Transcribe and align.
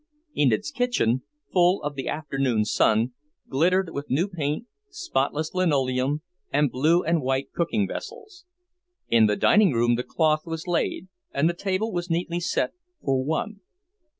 Enid's 0.35 0.71
kitchen, 0.71 1.21
full 1.53 1.79
of 1.83 1.93
the 1.93 2.07
afternoon 2.09 2.65
sun, 2.65 3.13
glittered 3.47 3.91
with 3.93 4.09
new 4.09 4.27
paint, 4.27 4.65
spotless 4.89 5.53
linoleum, 5.53 6.23
and 6.51 6.71
blue 6.71 7.03
and 7.03 7.21
white 7.21 7.53
cooking 7.53 7.87
vessels. 7.87 8.43
In 9.09 9.27
the 9.27 9.35
dining 9.35 9.73
room 9.73 9.93
the 9.97 10.03
cloth 10.03 10.43
was 10.43 10.65
laid, 10.65 11.07
and 11.31 11.47
the 11.47 11.53
table 11.53 11.91
was 11.91 12.09
neatly 12.09 12.39
set 12.39 12.71
for 13.03 13.23
one. 13.23 13.59